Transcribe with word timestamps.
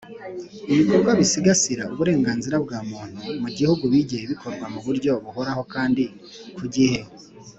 Ibikorwa 0.71 1.11
bisigasira 1.19 1.83
uburenganzira 1.93 2.55
bwa 2.65 2.79
Muntu 2.89 3.19
mu 3.41 3.49
Gihugu 3.57 3.83
bijye 3.93 4.17
bikorwa 4.31 4.65
mu 4.73 4.79
buryo 4.85 5.11
buhoraho 5.23 5.61
kandi 5.73 6.03
ku 6.57 6.65
gihe. 6.75 6.99